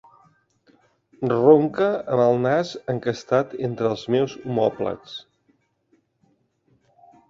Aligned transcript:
Ronca 1.33 1.91
amb 2.15 2.25
el 2.25 2.41
nas 2.47 2.73
encastat 2.95 3.55
entre 3.71 3.91
els 3.93 4.09
meus 4.17 4.37
omòplats. 4.43 5.23